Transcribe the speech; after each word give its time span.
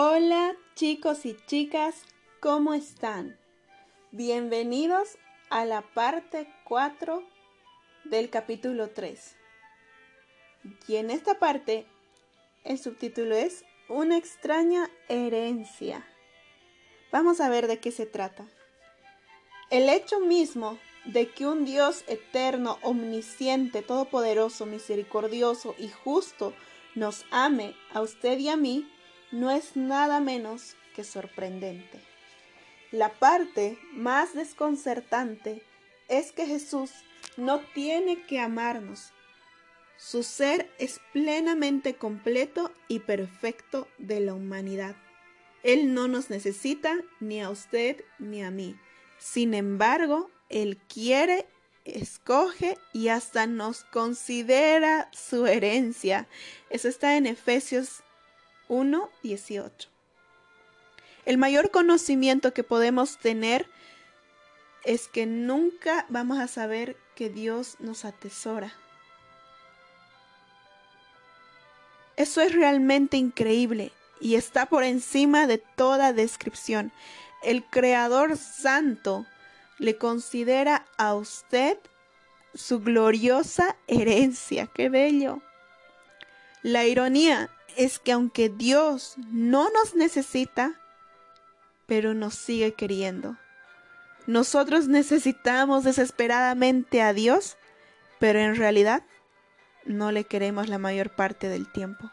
Hola 0.00 0.54
chicos 0.76 1.26
y 1.26 1.34
chicas, 1.34 2.04
¿cómo 2.38 2.72
están? 2.72 3.36
Bienvenidos 4.12 5.18
a 5.50 5.64
la 5.64 5.82
parte 5.82 6.46
4 6.66 7.24
del 8.04 8.30
capítulo 8.30 8.90
3. 8.90 9.34
Y 10.86 10.94
en 10.94 11.10
esta 11.10 11.40
parte 11.40 11.84
el 12.62 12.78
subtítulo 12.78 13.34
es 13.34 13.64
Una 13.88 14.16
extraña 14.16 14.88
herencia. 15.08 16.06
Vamos 17.10 17.40
a 17.40 17.48
ver 17.48 17.66
de 17.66 17.80
qué 17.80 17.90
se 17.90 18.06
trata. 18.06 18.46
El 19.68 19.88
hecho 19.88 20.20
mismo 20.20 20.78
de 21.06 21.28
que 21.28 21.44
un 21.44 21.64
Dios 21.64 22.04
eterno, 22.06 22.78
omnisciente, 22.82 23.82
todopoderoso, 23.82 24.64
misericordioso 24.64 25.74
y 25.76 25.88
justo 25.88 26.54
nos 26.94 27.24
ame 27.32 27.74
a 27.92 28.00
usted 28.00 28.38
y 28.38 28.48
a 28.48 28.56
mí, 28.56 28.88
no 29.30 29.50
es 29.50 29.76
nada 29.76 30.20
menos 30.20 30.76
que 30.94 31.04
sorprendente. 31.04 32.00
La 32.90 33.10
parte 33.10 33.78
más 33.92 34.34
desconcertante 34.34 35.62
es 36.08 36.32
que 36.32 36.46
Jesús 36.46 36.90
no 37.36 37.60
tiene 37.74 38.24
que 38.26 38.40
amarnos. 38.40 39.12
Su 39.98 40.22
ser 40.22 40.70
es 40.78 41.00
plenamente 41.12 41.94
completo 41.94 42.72
y 42.86 43.00
perfecto 43.00 43.88
de 43.98 44.20
la 44.20 44.34
humanidad. 44.34 44.96
Él 45.62 45.92
no 45.92 46.08
nos 46.08 46.30
necesita 46.30 46.96
ni 47.20 47.42
a 47.42 47.50
usted 47.50 48.04
ni 48.18 48.42
a 48.42 48.50
mí. 48.50 48.76
Sin 49.18 49.54
embargo, 49.54 50.30
Él 50.48 50.78
quiere, 50.88 51.46
escoge 51.84 52.78
y 52.92 53.08
hasta 53.08 53.46
nos 53.46 53.84
considera 53.84 55.10
su 55.12 55.46
herencia. 55.46 56.28
Eso 56.70 56.88
está 56.88 57.16
en 57.16 57.26
Efesios 57.26 58.02
1.18. 58.68 59.88
El 61.24 61.38
mayor 61.38 61.70
conocimiento 61.70 62.54
que 62.54 62.64
podemos 62.64 63.18
tener 63.18 63.68
es 64.84 65.08
que 65.08 65.26
nunca 65.26 66.06
vamos 66.08 66.38
a 66.38 66.48
saber 66.48 66.96
que 67.14 67.28
Dios 67.28 67.76
nos 67.80 68.04
atesora. 68.04 68.72
Eso 72.16 72.40
es 72.40 72.52
realmente 72.52 73.16
increíble 73.16 73.92
y 74.20 74.34
está 74.34 74.66
por 74.66 74.84
encima 74.84 75.46
de 75.46 75.58
toda 75.58 76.12
descripción. 76.12 76.92
El 77.42 77.64
Creador 77.64 78.36
Santo 78.36 79.26
le 79.78 79.96
considera 79.98 80.86
a 80.96 81.14
usted 81.14 81.78
su 82.54 82.80
gloriosa 82.80 83.76
herencia. 83.86 84.66
¡Qué 84.66 84.88
bello! 84.88 85.40
La 86.62 86.86
ironía 86.86 87.50
es 87.76 87.98
que 87.98 88.12
aunque 88.12 88.48
Dios 88.48 89.14
no 89.30 89.68
nos 89.70 89.94
necesita, 89.94 90.80
pero 91.86 92.14
nos 92.14 92.34
sigue 92.34 92.74
queriendo. 92.74 93.36
Nosotros 94.26 94.88
necesitamos 94.88 95.84
desesperadamente 95.84 97.00
a 97.00 97.12
Dios, 97.12 97.56
pero 98.18 98.38
en 98.40 98.56
realidad 98.56 99.02
no 99.84 100.12
le 100.12 100.24
queremos 100.24 100.68
la 100.68 100.78
mayor 100.78 101.10
parte 101.10 101.48
del 101.48 101.70
tiempo. 101.70 102.10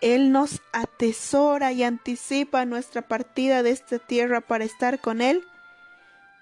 Él 0.00 0.30
nos 0.30 0.62
atesora 0.72 1.72
y 1.72 1.82
anticipa 1.82 2.64
nuestra 2.64 3.02
partida 3.02 3.64
de 3.64 3.70
esta 3.70 3.98
tierra 3.98 4.40
para 4.40 4.64
estar 4.64 5.00
con 5.00 5.20
Él 5.20 5.44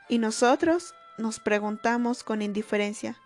y 0.09 0.19
nosotros 0.19 0.95
nos 1.19 1.41
preguntamos 1.41 2.23
con 2.23 2.43
indiferencia, 2.43 3.19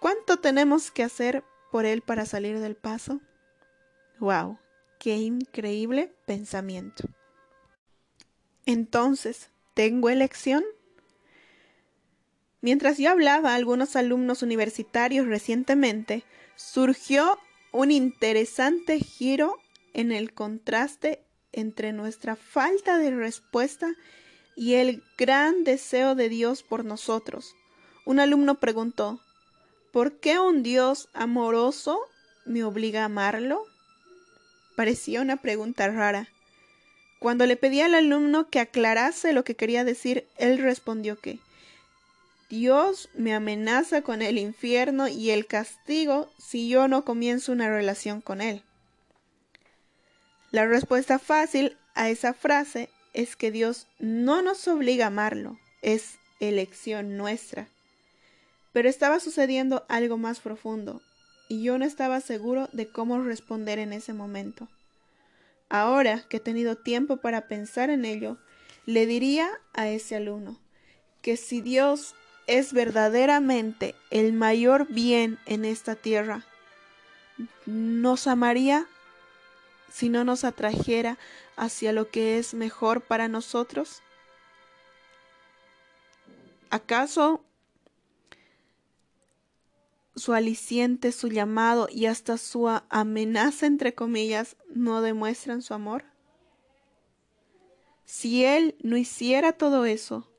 ¿cuánto 0.00 0.38
tenemos 0.38 0.90
que 0.90 1.04
hacer 1.04 1.44
por 1.70 1.86
Él 1.86 2.02
para 2.02 2.26
salir 2.26 2.58
del 2.58 2.74
paso? 2.74 3.20
¡Wow! 4.18 4.58
¡Qué 4.98 5.16
increíble 5.16 6.14
pensamiento! 6.26 7.04
Entonces, 8.66 9.50
¿tengo 9.74 10.08
elección? 10.08 10.64
Mientras 12.60 12.96
yo 12.96 13.10
hablaba 13.10 13.50
a 13.50 13.56
algunos 13.56 13.94
alumnos 13.96 14.42
universitarios 14.42 15.26
recientemente, 15.26 16.24
surgió 16.56 17.38
un 17.72 17.90
interesante 17.90 19.00
giro 19.00 19.58
en 19.92 20.12
el 20.12 20.32
contraste 20.32 21.24
entre 21.52 21.92
nuestra 21.92 22.36
falta 22.36 22.98
de 22.98 23.10
respuesta 23.10 23.92
y 24.56 24.74
el 24.74 25.02
gran 25.18 25.64
deseo 25.64 26.14
de 26.14 26.28
Dios 26.28 26.62
por 26.62 26.84
nosotros. 26.84 27.54
Un 28.06 28.20
alumno 28.20 28.60
preguntó, 28.60 29.20
¿por 29.92 30.18
qué 30.18 30.38
un 30.38 30.62
Dios 30.62 31.08
amoroso 31.12 32.00
me 32.46 32.64
obliga 32.64 33.02
a 33.02 33.06
amarlo? 33.06 33.64
Parecía 34.76 35.20
una 35.20 35.36
pregunta 35.36 35.88
rara. 35.88 36.28
Cuando 37.18 37.46
le 37.46 37.56
pedí 37.56 37.80
al 37.80 37.94
alumno 37.94 38.48
que 38.48 38.60
aclarase 38.60 39.32
lo 39.32 39.44
que 39.44 39.54
quería 39.54 39.84
decir, 39.84 40.26
él 40.36 40.58
respondió 40.58 41.18
que 41.18 41.38
Dios 42.50 43.08
me 43.14 43.34
amenaza 43.34 44.02
con 44.02 44.22
el 44.22 44.38
infierno 44.38 45.08
y 45.08 45.30
el 45.30 45.46
castigo 45.46 46.30
si 46.38 46.68
yo 46.68 46.86
no 46.88 47.04
comienzo 47.04 47.52
una 47.52 47.68
relación 47.68 48.20
con 48.20 48.40
Él. 48.40 48.62
La 50.50 50.66
respuesta 50.66 51.18
fácil 51.18 51.76
a 51.94 52.10
esa 52.10 52.34
frase 52.34 52.90
es 53.12 53.36
que 53.36 53.50
Dios 53.50 53.86
no 53.98 54.42
nos 54.42 54.68
obliga 54.68 55.06
a 55.06 55.08
amarlo, 55.08 55.58
es 55.82 56.18
elección 56.38 57.16
nuestra. 57.16 57.68
Pero 58.72 58.88
estaba 58.88 59.18
sucediendo 59.18 59.84
algo 59.88 60.18
más 60.18 60.40
profundo, 60.40 61.00
y 61.48 61.62
yo 61.62 61.78
no 61.78 61.84
estaba 61.84 62.20
seguro 62.20 62.68
de 62.72 62.88
cómo 62.88 63.20
responder 63.22 63.78
en 63.78 63.92
ese 63.92 64.12
momento. 64.12 64.68
Ahora 65.68 66.24
que 66.28 66.38
he 66.38 66.40
tenido 66.40 66.76
tiempo 66.76 67.18
para 67.18 67.48
pensar 67.48 67.90
en 67.90 68.04
ello, 68.04 68.38
le 68.86 69.06
diría 69.06 69.48
a 69.72 69.88
ese 69.88 70.16
alumno 70.16 70.58
que 71.22 71.36
si 71.36 71.60
Dios 71.60 72.14
es 72.46 72.72
verdaderamente 72.72 73.94
el 74.10 74.32
mayor 74.32 74.86
bien 74.88 75.38
en 75.46 75.64
esta 75.64 75.94
tierra, 75.94 76.44
nos 77.66 78.26
amaría 78.26 78.86
si 79.94 80.08
no 80.08 80.24
nos 80.24 80.42
atrajera 80.42 81.18
hacia 81.56 81.92
lo 81.92 82.10
que 82.10 82.38
es 82.38 82.52
mejor 82.52 83.00
para 83.00 83.28
nosotros? 83.28 84.02
¿Acaso 86.68 87.44
su 90.16 90.32
aliciente, 90.32 91.12
su 91.12 91.28
llamado 91.28 91.88
y 91.90 92.06
hasta 92.06 92.38
su 92.38 92.68
amenaza, 92.68 93.66
entre 93.66 93.94
comillas, 93.94 94.56
no 94.68 95.02
demuestran 95.02 95.62
su 95.62 95.74
amor? 95.74 96.04
Si 98.04 98.44
Él 98.44 98.76
no 98.82 98.96
hiciera 98.96 99.52
todo 99.52 99.84
eso, 99.86 100.30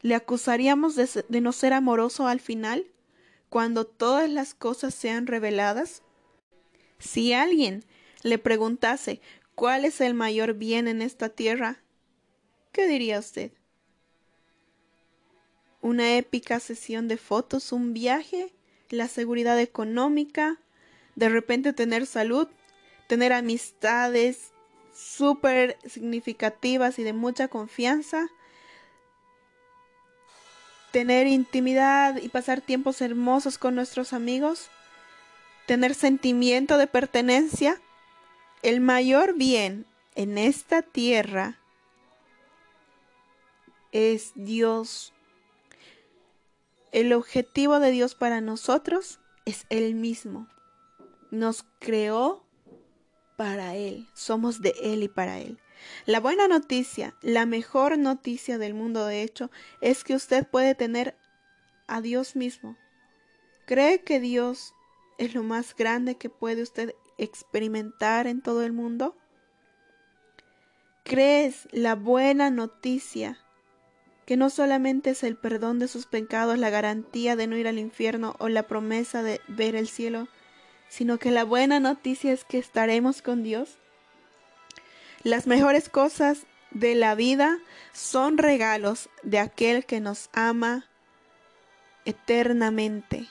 ¿le 0.00 0.14
acusaríamos 0.14 0.94
de, 0.96 1.40
no 1.40 1.52
ser 1.52 1.72
amoroso 1.72 2.26
al 2.26 2.40
final, 2.40 2.86
cuando 3.48 3.86
todas 3.86 4.30
las 4.30 4.54
cosas 4.54 4.94
sean 4.94 5.26
reveladas? 5.26 6.02
Si 6.98 7.32
alguien 7.32 7.84
le 8.22 8.38
preguntase 8.38 9.20
cuál 9.54 9.84
es 9.84 10.00
el 10.00 10.14
mayor 10.14 10.54
bien 10.54 10.88
en 10.88 11.02
esta 11.02 11.30
tierra, 11.30 11.82
¿qué 12.70 12.86
diría 12.86 13.18
usted? 13.18 13.52
¿Una 15.80 16.16
épica 16.16 16.60
sesión 16.60 17.08
de 17.08 17.16
fotos, 17.16 17.72
un 17.72 17.92
viaje? 17.92 18.53
La 18.90 19.08
seguridad 19.08 19.58
económica, 19.60 20.58
de 21.16 21.28
repente 21.28 21.72
tener 21.72 22.06
salud, 22.06 22.48
tener 23.06 23.32
amistades 23.32 24.52
súper 24.94 25.76
significativas 25.86 26.98
y 26.98 27.02
de 27.02 27.12
mucha 27.12 27.48
confianza, 27.48 28.28
tener 30.92 31.26
intimidad 31.26 32.16
y 32.22 32.28
pasar 32.28 32.60
tiempos 32.60 33.00
hermosos 33.00 33.58
con 33.58 33.74
nuestros 33.74 34.12
amigos, 34.12 34.68
tener 35.66 35.94
sentimiento 35.94 36.78
de 36.78 36.86
pertenencia, 36.86 37.80
el 38.62 38.80
mayor 38.80 39.34
bien 39.34 39.86
en 40.14 40.38
esta 40.38 40.82
tierra 40.82 41.58
es 43.92 44.32
Dios 44.34 45.13
el 46.94 47.12
objetivo 47.12 47.80
de 47.80 47.90
Dios 47.90 48.14
para 48.14 48.40
nosotros 48.40 49.18
es 49.44 49.66
Él 49.68 49.96
mismo. 49.96 50.46
Nos 51.32 51.66
creó 51.80 52.46
para 53.36 53.74
Él. 53.74 54.06
Somos 54.14 54.62
de 54.62 54.76
Él 54.80 55.02
y 55.02 55.08
para 55.08 55.40
Él. 55.40 55.58
La 56.06 56.20
buena 56.20 56.46
noticia, 56.46 57.16
la 57.20 57.46
mejor 57.46 57.98
noticia 57.98 58.58
del 58.58 58.74
mundo 58.74 59.06
de 59.06 59.22
hecho, 59.22 59.50
es 59.80 60.04
que 60.04 60.14
usted 60.14 60.46
puede 60.46 60.76
tener 60.76 61.16
a 61.88 62.00
Dios 62.00 62.36
mismo. 62.36 62.76
¿Cree 63.66 64.04
que 64.04 64.20
Dios 64.20 64.72
es 65.18 65.34
lo 65.34 65.42
más 65.42 65.74
grande 65.74 66.14
que 66.14 66.30
puede 66.30 66.62
usted 66.62 66.94
experimentar 67.18 68.28
en 68.28 68.40
todo 68.40 68.62
el 68.62 68.72
mundo? 68.72 69.16
¿Crees 71.02 71.66
la 71.72 71.96
buena 71.96 72.50
noticia 72.50 73.43
que 74.26 74.36
no 74.36 74.50
solamente 74.50 75.10
es 75.10 75.22
el 75.22 75.36
perdón 75.36 75.78
de 75.78 75.88
sus 75.88 76.06
pecados, 76.06 76.58
la 76.58 76.70
garantía 76.70 77.36
de 77.36 77.46
no 77.46 77.56
ir 77.56 77.68
al 77.68 77.78
infierno 77.78 78.36
o 78.38 78.48
la 78.48 78.64
promesa 78.64 79.22
de 79.22 79.40
ver 79.48 79.76
el 79.76 79.88
cielo, 79.88 80.28
sino 80.88 81.18
que 81.18 81.30
la 81.30 81.44
buena 81.44 81.80
noticia 81.80 82.32
es 82.32 82.44
que 82.44 82.58
estaremos 82.58 83.20
con 83.20 83.42
Dios. 83.42 83.78
Las 85.22 85.46
mejores 85.46 85.88
cosas 85.88 86.46
de 86.70 86.94
la 86.94 87.14
vida 87.14 87.58
son 87.92 88.38
regalos 88.38 89.08
de 89.22 89.38
aquel 89.38 89.84
que 89.86 90.00
nos 90.00 90.30
ama 90.32 90.86
eternamente. 92.04 93.26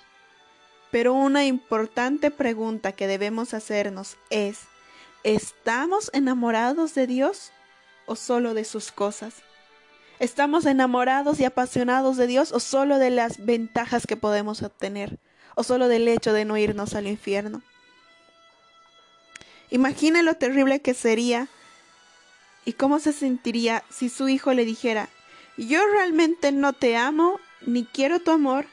Pero 0.91 1.13
una 1.13 1.45
importante 1.45 2.31
pregunta 2.31 2.91
que 2.91 3.07
debemos 3.07 3.53
hacernos 3.53 4.17
es, 4.29 4.61
¿estamos 5.23 6.11
enamorados 6.13 6.93
de 6.93 7.07
Dios 7.07 7.51
o 8.05 8.15
solo 8.15 8.53
de 8.53 8.63
sus 8.63 8.91
cosas? 8.91 9.41
¿Estamos 10.19 10.65
enamorados 10.65 11.39
y 11.39 11.45
apasionados 11.45 12.17
de 12.17 12.27
Dios 12.27 12.51
o 12.51 12.59
solo 12.59 12.97
de 12.99 13.09
las 13.09 13.43
ventajas 13.45 14.05
que 14.05 14.15
podemos 14.15 14.61
obtener? 14.61 15.17
¿O 15.55 15.63
solo 15.63 15.87
del 15.87 16.07
hecho 16.07 16.33
de 16.33 16.45
no 16.45 16.57
irnos 16.57 16.95
al 16.95 17.07
infierno? 17.07 17.61
Imagina 19.69 20.21
lo 20.21 20.35
terrible 20.35 20.81
que 20.81 20.93
sería 20.93 21.47
y 22.63 22.73
cómo 22.73 22.99
se 22.99 23.11
sentiría 23.11 23.83
si 23.89 24.07
su 24.09 24.29
hijo 24.29 24.53
le 24.53 24.65
dijera, 24.65 25.09
yo 25.57 25.85
realmente 25.87 26.51
no 26.51 26.73
te 26.73 26.95
amo 26.95 27.39
ni 27.65 27.83
quiero 27.83 28.19
tu 28.19 28.31
amor, 28.31 28.65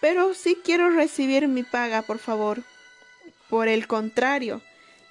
pero 0.00 0.34
sí 0.34 0.56
quiero 0.62 0.90
recibir 0.90 1.48
mi 1.48 1.62
paga, 1.62 2.02
por 2.02 2.18
favor. 2.18 2.62
Por 3.48 3.68
el 3.68 3.86
contrario, 3.86 4.60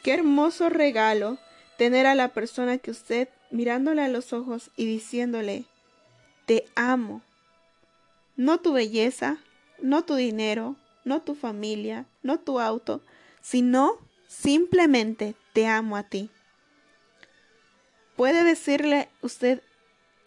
qué 0.04 0.14
hermoso 0.14 0.70
regalo 0.70 1.38
tener 1.78 2.06
a 2.06 2.16
la 2.16 2.30
persona 2.30 2.78
que 2.78 2.92
usted 2.92 3.30
mirándole 3.52 4.02
a 4.02 4.08
los 4.08 4.34
ojos 4.34 4.72
y 4.76 4.86
diciéndole, 4.86 5.66
te 6.46 6.66
amo. 6.76 7.22
No 8.36 8.60
tu 8.60 8.74
belleza, 8.74 9.38
no 9.82 10.04
tu 10.04 10.16
dinero, 10.16 10.76
no 11.04 11.22
tu 11.22 11.36
familia, 11.36 12.06
no 12.24 12.40
tu 12.40 12.60
auto, 12.60 13.02
sino 13.42 13.98
simplemente 14.28 15.36
te 15.54 15.68
amo 15.68 15.98
a 15.98 16.04
ti. 16.04 16.30
¿Puede 18.16 18.44
decirle 18.44 19.10
usted 19.22 19.62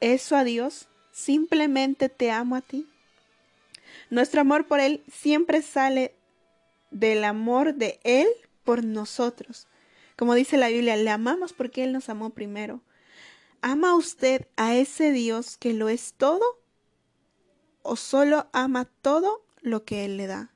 eso 0.01 0.37
a 0.37 0.45
Dios? 0.45 0.89
Simplemente 1.13 2.09
te 2.09 2.31
amo 2.31 2.57
a 2.57 2.61
ti. 2.61 2.87
Nuestro 4.11 4.41
amor 4.41 4.67
por 4.67 4.81
Él 4.81 5.03
siempre 5.13 5.63
sale 5.63 6.15
del 6.91 7.25
amor 7.25 7.75
de 7.75 8.01
Él 8.05 8.29
por 8.65 8.85
nosotros. 8.85 9.67
Como 10.17 10.35
dice 10.35 10.57
la 10.57 10.69
Biblia, 10.69 10.97
le 10.97 11.11
amamos 11.11 11.53
porque 11.53 11.85
Él 11.85 11.93
nos 11.93 12.09
amó 12.09 12.31
primero. 12.31 12.81
¿Ama 13.63 13.95
usted 13.95 14.49
a 14.57 14.75
ese 14.75 15.13
Dios 15.13 15.59
que 15.59 15.75
lo 15.75 15.89
es 15.89 16.15
todo? 16.15 16.45
¿O 17.83 17.97
solo 17.97 18.49
ama 18.53 18.87
todo 18.87 19.45
lo 19.61 19.85
que 19.85 20.05
Él 20.05 20.17
le 20.17 20.27
da? 20.27 20.55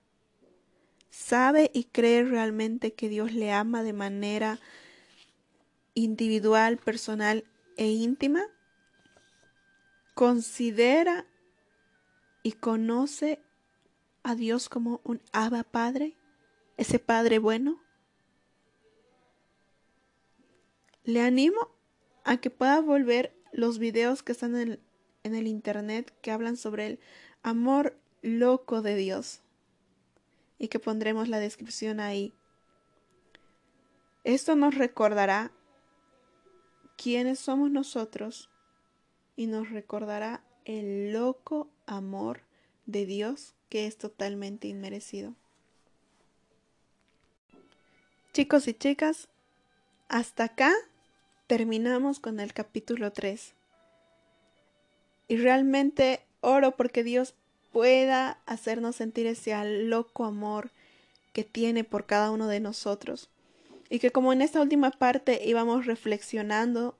¿Sabe 1.10 1.70
y 1.74 1.84
cree 1.84 2.24
realmente 2.24 2.94
que 2.94 3.08
Dios 3.08 3.32
le 3.32 3.52
ama 3.52 3.82
de 3.82 3.92
manera 3.92 4.58
individual, 5.94 6.78
personal 6.78 7.44
e 7.76 7.88
íntima? 7.88 8.42
¿Considera 10.14 11.26
y 12.42 12.52
conoce 12.52 13.40
a 14.22 14.34
Dios 14.34 14.68
como 14.68 15.00
un 15.04 15.20
Abba 15.32 15.62
Padre, 15.62 16.16
ese 16.78 16.98
Padre 16.98 17.38
bueno? 17.38 17.80
Le 21.04 21.20
animo 21.20 21.74
a 22.24 22.38
que 22.38 22.50
pueda 22.50 22.80
volver 22.80 23.34
los 23.52 23.78
videos 23.78 24.22
que 24.22 24.32
están 24.32 24.56
en 24.56 24.72
el, 24.72 24.80
en 25.22 25.34
el 25.34 25.46
internet 25.46 26.12
que 26.22 26.30
hablan 26.30 26.56
sobre 26.56 26.86
el 26.86 27.00
amor 27.42 27.96
loco 28.22 28.82
de 28.82 28.96
Dios 28.96 29.42
y 30.58 30.68
que 30.68 30.78
pondremos 30.78 31.28
la 31.28 31.38
descripción 31.38 32.00
ahí. 32.00 32.32
Esto 34.24 34.56
nos 34.56 34.74
recordará 34.74 35.52
quiénes 36.96 37.38
somos 37.38 37.70
nosotros 37.70 38.50
y 39.36 39.46
nos 39.46 39.70
recordará 39.70 40.42
el 40.64 41.12
loco 41.12 41.68
amor 41.86 42.40
de 42.86 43.04
Dios 43.04 43.54
que 43.68 43.86
es 43.86 43.98
totalmente 43.98 44.68
inmerecido. 44.68 45.34
Chicos 48.32 48.66
y 48.66 48.74
chicas, 48.74 49.28
hasta 50.08 50.44
acá 50.44 50.72
terminamos 51.56 52.18
con 52.18 52.40
el 52.40 52.52
capítulo 52.52 53.12
3. 53.12 53.54
Y 55.28 55.36
realmente 55.36 56.20
oro 56.40 56.72
porque 56.72 57.04
Dios 57.04 57.34
pueda 57.70 58.38
hacernos 58.44 58.96
sentir 58.96 59.28
ese 59.28 59.54
loco 59.84 60.24
amor 60.24 60.72
que 61.32 61.44
tiene 61.44 61.84
por 61.84 62.06
cada 62.06 62.32
uno 62.32 62.48
de 62.48 62.58
nosotros. 62.58 63.30
Y 63.88 64.00
que 64.00 64.10
como 64.10 64.32
en 64.32 64.42
esta 64.42 64.60
última 64.60 64.90
parte 64.90 65.42
íbamos 65.44 65.86
reflexionando, 65.86 66.96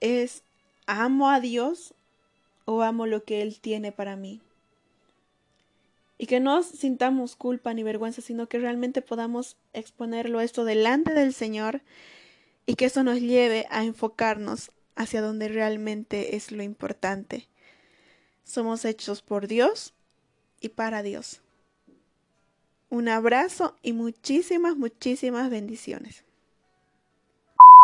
es 0.00 0.42
¿amo 0.86 1.28
a 1.28 1.40
Dios 1.40 1.92
o 2.64 2.80
amo 2.80 3.04
lo 3.04 3.24
que 3.24 3.42
Él 3.42 3.60
tiene 3.60 3.92
para 3.92 4.16
mí? 4.16 4.40
Y 6.16 6.28
que 6.28 6.40
no 6.40 6.62
sintamos 6.62 7.36
culpa 7.36 7.74
ni 7.74 7.82
vergüenza, 7.82 8.22
sino 8.22 8.48
que 8.48 8.58
realmente 8.58 9.02
podamos 9.02 9.58
exponerlo 9.74 10.40
esto 10.40 10.64
delante 10.64 11.12
del 11.12 11.34
Señor 11.34 11.82
y 12.66 12.74
que 12.74 12.86
eso 12.86 13.02
nos 13.04 13.20
lleve 13.20 13.66
a 13.70 13.84
enfocarnos 13.84 14.72
hacia 14.96 15.22
donde 15.22 15.48
realmente 15.48 16.36
es 16.36 16.50
lo 16.50 16.62
importante. 16.62 17.48
Somos 18.44 18.84
hechos 18.84 19.22
por 19.22 19.46
Dios 19.46 19.94
y 20.60 20.70
para 20.70 21.02
Dios. 21.02 21.40
Un 22.90 23.08
abrazo 23.08 23.76
y 23.82 23.92
muchísimas, 23.92 24.76
muchísimas 24.76 25.50
bendiciones. 25.50 26.25